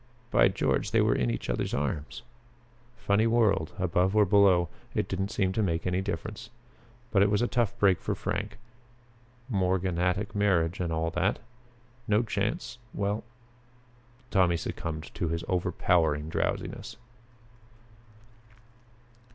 By 0.31 0.47
George, 0.47 0.89
they 0.89 1.01
were 1.01 1.13
in 1.13 1.29
each 1.29 1.47
other's 1.47 1.75
arms! 1.75 2.23
Funny 2.97 3.27
world 3.27 3.71
above 3.77 4.15
or 4.15 4.25
below 4.25 4.67
it 4.95 5.07
didn't 5.07 5.29
seem 5.29 5.53
to 5.53 5.61
make 5.61 5.85
any 5.85 6.01
difference. 6.01 6.49
But 7.11 7.21
it 7.21 7.29
was 7.29 7.43
a 7.43 7.47
tough 7.47 7.77
break 7.77 8.01
for 8.01 8.15
Frank 8.15 8.57
morganatic 9.47 10.33
marriage 10.33 10.79
and 10.79 10.91
all 10.91 11.11
that. 11.11 11.37
No 12.07 12.23
chance 12.23 12.79
well 12.95 13.23
Tommy 14.31 14.57
succumbed 14.57 15.13
to 15.13 15.27
his 15.27 15.43
overpowering 15.47 16.29
drowsiness. 16.29 16.97